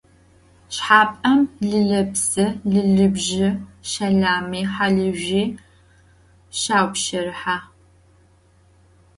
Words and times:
Şşxap'em 0.75 1.39
lılepsi, 1.69 2.45
lılıbji, 2.71 3.47
şelami, 3.91 4.61
halızjüi 4.73 5.45
şaupşerıhe. 6.59 7.57